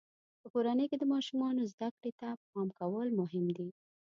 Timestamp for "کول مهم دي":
2.79-3.69